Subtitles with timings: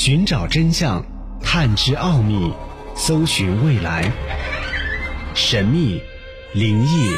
[0.00, 1.04] 寻找真相，
[1.42, 2.52] 探知奥秘，
[2.94, 4.08] 搜寻未来。
[5.34, 6.00] 神秘、
[6.52, 7.10] 灵异、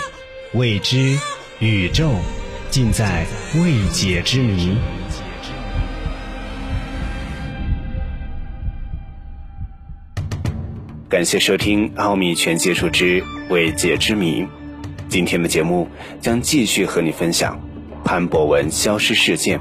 [0.55, 1.19] 未知、
[1.59, 2.11] 宇宙，
[2.71, 4.79] 尽在未解之谜。
[11.07, 14.43] 感谢收听《奥秘全接触之未解之谜》。
[15.07, 15.87] 今天的节目
[16.19, 17.61] 将继续和你分享
[18.03, 19.61] 潘博文消失事件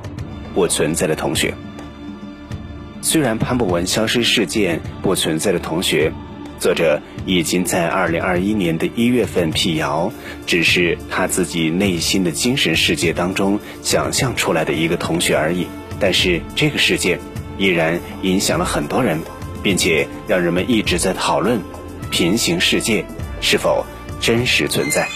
[0.56, 1.54] 不存在的同学。
[3.02, 6.12] 虽然潘博文消失事件不存在的同学，
[6.60, 10.12] 作者已经在二零二一年的一月份辟谣，
[10.46, 15.68] 只是他自己内心的精神世界当中想象出来的一个同学而已。
[16.00, 17.20] 但是这个事件
[17.58, 19.20] 依然影响了很多人，
[19.64, 21.60] 并且让人们一直在讨论
[22.12, 23.06] 平行世界
[23.40, 23.86] 是否
[24.20, 25.08] 真实存在。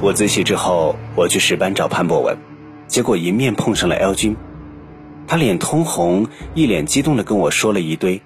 [0.00, 2.55] 我自习之后，我去十班找潘博文。
[2.96, 4.38] 结果迎面碰上了 L 君，
[5.26, 8.22] 他脸通红，一脸激动的跟我说了一堆，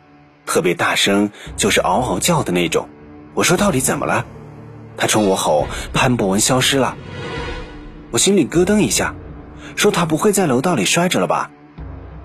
[0.47, 2.89] 特别大声，就是嗷嗷叫的那种。
[3.35, 4.25] 我说到底怎么了？
[4.97, 6.97] 他冲我吼：“潘博文消失了！”
[8.12, 9.17] 我心里咯噔一下，
[9.75, 11.51] 说他不会在楼道里摔着了吧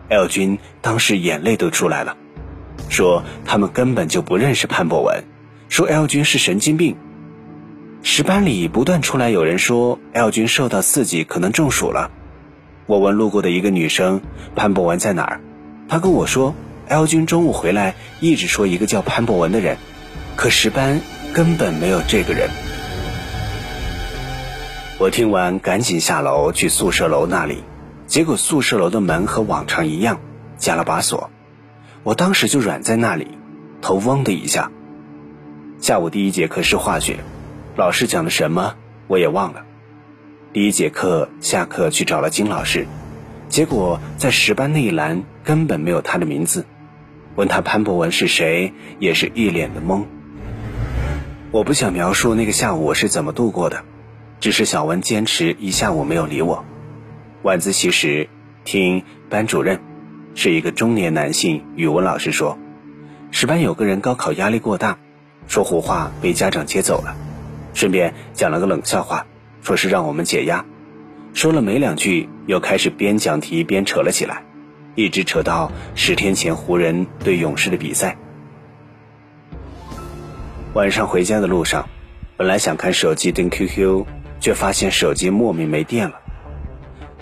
[0.09, 2.15] ？L 君当时眼泪都出来了，
[2.89, 5.23] 说他们根本就不认识潘博文，
[5.67, 6.95] 说 L 君是神经病。
[8.03, 12.11] 十班里不断出来有人说 L 君受到刺激，可能中暑了。
[12.87, 14.21] 我问路过的一个女生
[14.55, 15.41] 潘博文在哪儿，
[15.89, 16.53] 她跟我说
[16.87, 19.77] ，L 君中午回来一直说一个叫潘博文的人，
[20.35, 21.01] 可十班
[21.33, 22.47] 根本没有这个人。
[24.99, 27.63] 我听完赶紧下楼去宿舍楼那里，
[28.05, 30.19] 结果宿舍楼的门和往常一样
[30.57, 31.31] 加了把锁，
[32.03, 33.27] 我当时就软在那里，
[33.81, 34.71] 头嗡的一下。
[35.81, 37.17] 下午第一节课是化学，
[37.75, 38.75] 老师讲的什么
[39.07, 39.64] 我也忘了。
[40.55, 42.87] 第一节课下课去找了金老师，
[43.49, 46.65] 结果在十班那一栏根本没有他的名字。
[47.35, 50.05] 问他潘博文是谁，也是一脸的懵。
[51.51, 53.83] 我不想描述那个下午我是怎么度过的，
[54.39, 56.63] 只是小文坚持一下午没有理我。
[57.41, 58.29] 晚自习时，
[58.63, 59.81] 听班主任
[60.35, 62.57] 是一个中年男性语文老师说，
[63.29, 64.99] 十班有个人高考压力过大，
[65.49, 67.17] 说胡话被家长接走了，
[67.73, 69.25] 顺便讲了个冷笑话。
[69.65, 70.63] 说是让我们解压，
[71.33, 74.43] 说了没两句，又开始边讲题边扯了起来，
[74.93, 78.15] 一直扯到十天前湖人对勇士的比赛。
[80.75, 81.89] 晚上回家的路上，
[82.37, 84.05] 本来想看手机登 QQ，
[84.39, 86.19] 却发现手机莫名没电了。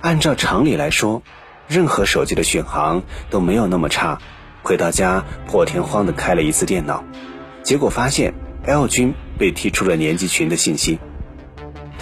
[0.02, 1.24] 按照常理来说，
[1.70, 4.20] 任何手机的续航都没有那么差。
[4.64, 7.06] 回到家破天荒的开了一次电脑，
[7.64, 8.34] 结果发现
[8.66, 11.00] L 君被踢出了年级群的信息。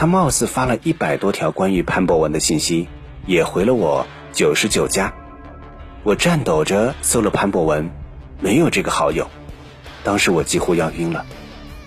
[0.02, 2.88] 他貌似发了一百多条关于潘博文的信息，
[3.28, 5.14] 也回了我九十九加。
[6.02, 7.92] 我颤抖着搜了潘博文，
[8.40, 9.30] 没有这个好友。
[10.04, 11.24] 当时我几乎要晕了。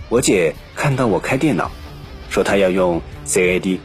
[0.09, 1.73] 我姐看到我开电脑，
[2.31, 3.81] 说她要用 CAD，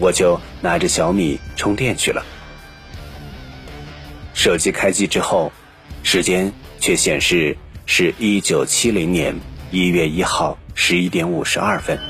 [0.00, 2.24] 我就拿着小米充电去了。
[4.32, 5.52] 手机开机之后，
[6.02, 9.36] 时间却显示是一九七零年
[9.70, 12.00] 一月一号十一点五十二分。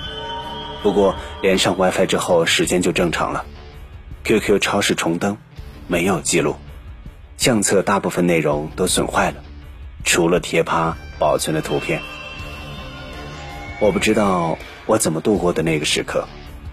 [0.84, 3.46] 不过连上 WiFi 之后，时间就正常了。
[4.22, 5.38] QQ 超市重登，
[5.88, 6.56] 没有记录。
[7.38, 9.36] 相册大部分内容都损坏了，
[10.04, 12.02] 除了贴吧保存的图片。
[13.80, 16.28] 我不知道我怎么度过的那个时刻。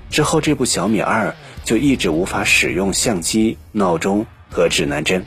[0.10, 1.34] 之后这部小米二
[1.64, 5.24] 就一直无法使用相机、闹钟和指南针。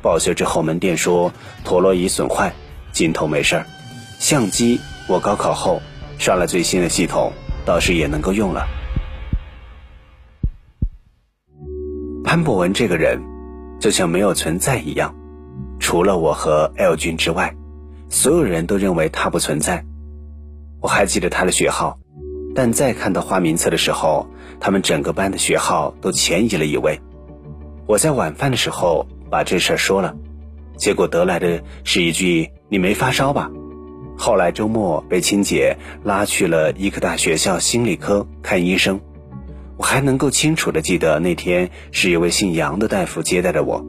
[0.00, 1.30] 报修之后，门店说
[1.62, 2.54] 陀螺仪损坏，
[2.90, 3.66] 镜头没事儿。
[4.18, 5.82] 相机我高考后
[6.18, 7.30] 刷了最新的系统。
[7.64, 8.66] 倒是也能够用了。
[12.22, 13.20] 潘博文这个人，
[13.80, 15.14] 就像没有存在一样，
[15.78, 17.54] 除了我和 L 君之外，
[18.08, 19.84] 所有人都认为他不存在。
[20.80, 21.98] 我还记得他的学号，
[22.54, 24.28] 但再看到花名册的时候，
[24.60, 27.00] 他们整个班的学号都前移了一位。
[27.86, 30.14] 我在晚饭的时候把这事儿说了，
[30.76, 33.50] 结果得来的是一句：“你没发烧吧？”
[34.16, 39.00] 后来周末被亲姐拉去了医科大学校心理科看医生，
[39.76, 43.84] 我还能够清楚的记得那天是一位姓杨的大夫接待的我。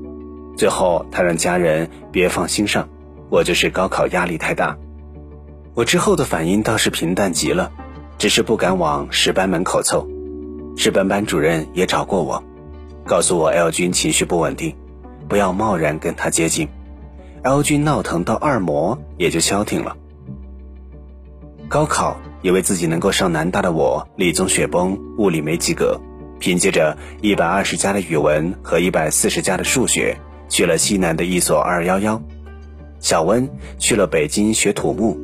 [0.57, 2.89] 最后他让家人别放心上，
[3.29, 4.77] 我就是高考压力太大。
[5.73, 7.71] 我之后的反应倒是平淡极了，
[8.17, 10.07] 只是不敢往十班门口凑。
[10.77, 12.43] 十班班主任也找过我，
[13.05, 14.75] 告诉我 L 君情绪不稳定，
[15.29, 16.67] 不要贸然跟他接近。
[17.43, 19.95] L 君闹腾到二模也就消停了。
[21.67, 25.99] 高考，以为自己能够上南大的我，理综雪崩，物理没及格，
[26.39, 30.15] 凭借着一百二十加的语文和一百四十加的数学，
[30.47, 32.21] 去了西南的一所二幺幺。
[32.99, 35.17] 小温去了北京学土木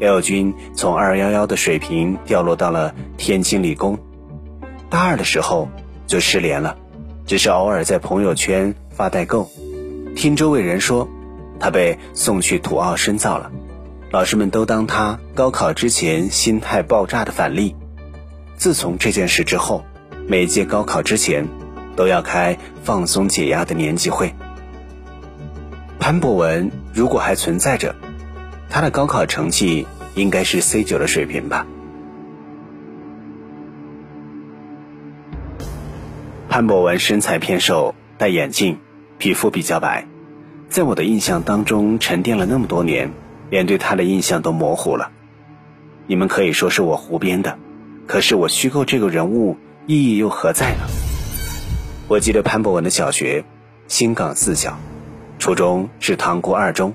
[0.00, 3.98] ，L 君从二幺幺的水平掉落到了天津理工。
[4.88, 5.68] 大二的时候
[6.06, 6.76] 就失联了，
[7.26, 9.50] 只是偶尔在朋友圈发代购。
[10.16, 11.08] 听周围人说，
[11.58, 13.50] 他被送去土澳深造了，
[14.12, 17.76] 老师们都当他高考之前心态爆炸的反例。
[18.56, 19.84] 自从这件事之后，
[20.26, 21.46] 每届高考之前
[21.94, 24.34] 都要开放松解压的年级会。
[26.00, 27.94] 潘博文如果还存在着，
[28.68, 29.86] 他的高考成绩
[30.16, 31.64] 应该是 C 九的水平吧。
[36.48, 38.78] 潘博文身材偏瘦，戴眼镜。
[39.18, 40.06] 皮肤比较白，
[40.70, 43.10] 在我的印象当中沉淀了那么多年，
[43.50, 45.10] 连对他的印象都模糊了。
[46.06, 47.58] 你们可以说是我胡编的，
[48.06, 50.86] 可是我虚构这个人物意义又何在呢？
[52.08, 53.44] 我记得潘博文的小学，
[53.86, 54.78] 新港四小，
[55.38, 56.94] 初中是塘沽二中，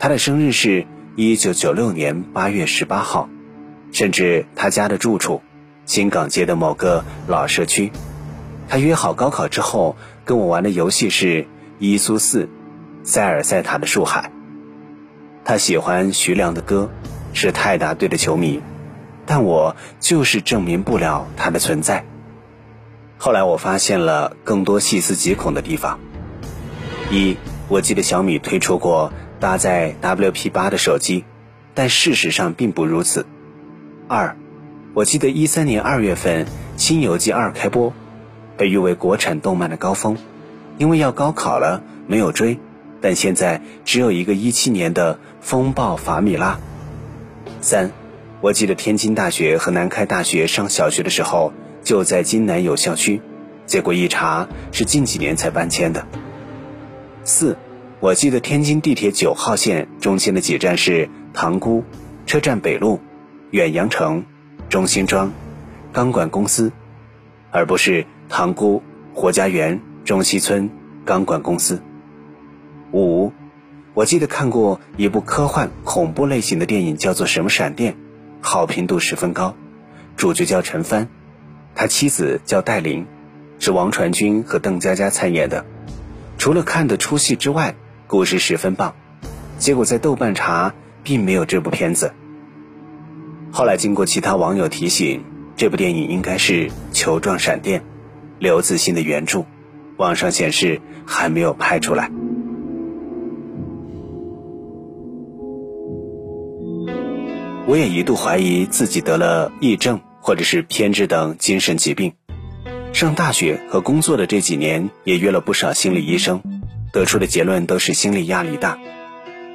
[0.00, 3.28] 他的生日是一九九六年八月十八号，
[3.92, 5.42] 甚至他家的住处，
[5.86, 7.92] 新港街的某个老社区。
[8.68, 9.94] 他约好高考之后
[10.24, 11.46] 跟我玩的游戏是
[11.78, 12.48] 伊苏四，
[13.04, 14.31] 塞尔塞塔的树海。
[15.44, 16.90] 他喜欢徐良的歌，
[17.32, 18.60] 是泰达队的球迷，
[19.26, 22.04] 但我就是证明不了他的存在。
[23.18, 25.98] 后来我发现了更多细思极恐的地方：
[27.10, 27.36] 一，
[27.68, 31.24] 我记得小米推出过搭载 WP 八的手机，
[31.74, 33.22] 但事实上并不如此；
[34.08, 34.36] 二，
[34.94, 36.44] 我记得一三年二月份
[36.76, 37.92] 《新游记二》开播。
[38.54, 40.16] 被誉为国产动漫的高峰，
[40.78, 42.60] 因为要高考了，没有追。
[43.02, 46.58] 但现在只有一个一七年的《风暴法米拉》。
[47.60, 47.90] 三，
[48.40, 51.52] 我记得天津大学和南开大学上小学的时候
[51.82, 53.20] 就在津南有校区，
[53.66, 56.06] 结果一查是近几年才搬迁的。
[57.24, 57.58] 四，
[58.00, 61.84] 我记得天津地铁九号线中间的几站是塘沽
[62.24, 63.00] 车站北路、
[63.50, 64.24] 远洋城、
[64.70, 65.30] 中心庄、
[65.92, 66.72] 钢管公司，
[67.50, 68.06] 而不是。
[68.28, 68.82] 塘沽
[69.12, 70.70] 活家园中西村
[71.04, 71.82] 钢管公司。
[72.92, 73.32] 五，
[73.94, 77.92] 我记得看过一部科幻恐怖类型的电影，叫做《什么闪电》，
[78.40, 79.56] 好评度十分高，
[80.16, 81.08] 主角叫陈帆，
[81.74, 83.06] 他妻子叫戴琳，
[83.58, 85.64] 是王传君和邓家佳参演的。
[86.38, 87.74] 除了看得出戏之外，
[88.06, 88.94] 故事十分棒。
[89.58, 92.12] 结果在豆瓣查并没有这部片子。
[93.52, 95.24] 后来经过其他网友提醒，
[95.56, 97.80] 这部电影应该是《球状闪电》。
[98.38, 99.44] 刘自信的原著，
[99.98, 102.10] 网上显示还没有拍出来。
[107.64, 112.12] 我也一度怀疑自己得了癔症或者是偏执等精神疾病。
[112.92, 116.42] 上大学和工作的这几年，也约了不少心理医生，
[116.92, 118.78] 得出的结论都是心理压力大。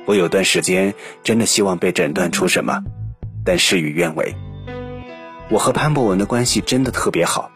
[0.05, 0.93] 我有段时间
[1.23, 2.81] 真的希望被诊断出什么，
[3.43, 4.35] 但事与愿违。
[5.49, 7.51] 我和潘博文的关系真的特别好。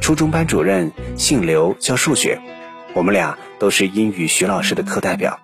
[0.00, 2.40] 初中班主任姓刘，教数学，
[2.94, 5.40] 我们俩都是英语徐老师的课代表。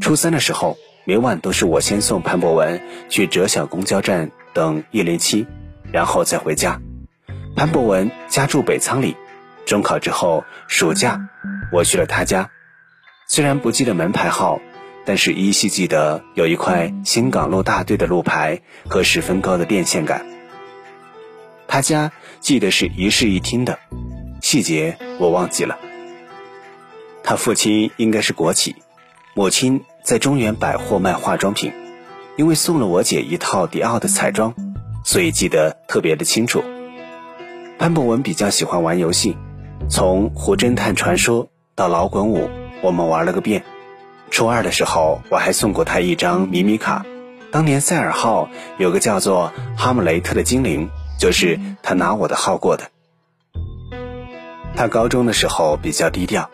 [0.00, 5.46] 初三的时候，每晚都是我先送潘博文去折小公交站等一零七，
[5.92, 6.80] 然后再回家。
[7.56, 9.16] 潘博文家住北仓里，
[9.66, 11.28] 中考之后暑假，
[11.72, 12.50] 我去了他家。
[13.26, 14.60] 虽然不记得门牌号，
[15.04, 20.26] 但是依稀记得有一块新港路大队的路牌和十分高的电线杆。
[21.66, 23.78] 他家记得是一室一厅的，
[24.42, 25.78] 细节我忘记了。
[27.22, 28.76] 他父亲应该是国企，
[29.34, 31.72] 母亲在中原百货卖化妆品。
[32.36, 34.54] 因为送了我姐一套迪奥的彩妆，
[35.04, 36.64] 所以记得特别的清楚。
[37.78, 39.36] 潘博文比较喜欢玩游戏，
[39.90, 42.46] 从《胡侦探传说》到《老滚五》，
[42.82, 43.64] 我们玩了个遍。
[44.30, 47.04] 初二的时候，我还送过他一张迷你卡，
[47.50, 50.88] 当年赛尔号有个叫做哈姆雷特的精灵。
[51.18, 52.84] 就是他拿我的号过的。
[54.74, 56.48] 他高中的时候比较低调，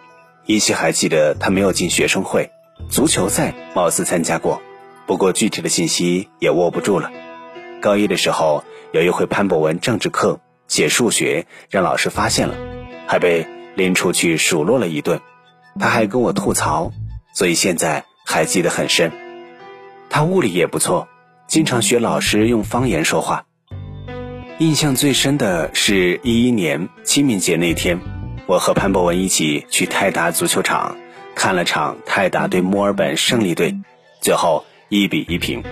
[0.45, 2.51] 依稀还记得他没有进学生会，
[2.89, 4.63] 足球赛貌似参加过，
[5.07, 7.11] 不过具体的信息也握不住了。
[7.81, 12.57] 高一的时候有一回潘博文政治课写数学，让老师发现了，
[13.07, 15.21] 还被拎出去数落了一顿，
[15.79, 16.93] 他还跟我吐槽，
[17.35, 19.13] 所以现在还记得很深。
[20.09, 21.09] 他物理也不错，
[21.49, 23.45] 经常学老师用方言说话。
[24.59, 28.01] 印象最深的是一一年清明节那天，
[28.47, 30.97] 我和潘博文一起去泰达足球场
[31.37, 33.77] 看了场泰达对墨尔本胜利队，
[34.23, 35.63] 最后一比一平。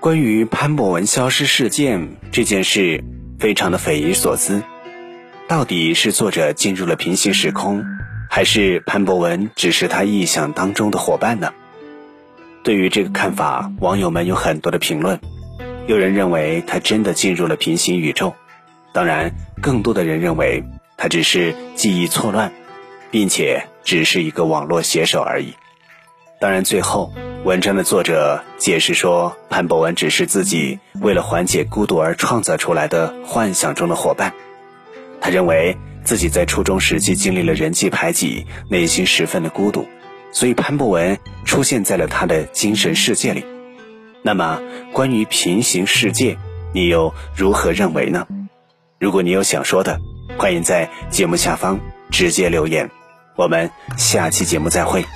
[0.00, 3.02] 关于潘博文消失事件这件事，
[3.40, 4.62] 非常的匪夷所思，
[5.48, 7.84] 到底是作者进入了平行时空，
[8.28, 11.54] 还是潘博文只是他臆想当中的伙伴呢？
[12.62, 15.18] 对于这个看法，网友们有很多的评论。
[15.86, 18.34] 有人认为他真的进入了平行宇宙，
[18.92, 20.62] 当然，更多的人认为
[20.98, 22.52] 他只是记忆错乱，
[23.10, 25.54] 并且只是一个网络写手而已。
[26.40, 27.12] 当然，最后
[27.44, 34.34] 文章的作者解释说，潘博文只是自己为了缓解孤独而创造出来的幻想中的伙伴。
[35.20, 39.86] 他认为自己在初中时期经历了人际排挤，内心十分的孤独，
[40.32, 43.44] 所以潘博文出现在了他的精神世界里。
[44.22, 44.60] 那么，
[44.92, 46.36] 关于平行世界，
[46.74, 48.26] 你又如何认为呢？
[48.98, 50.00] 如果你有想说的，
[50.36, 51.78] 欢迎在节目下方
[52.10, 52.90] 直接留言。
[53.36, 55.15] 我们下期节目再会。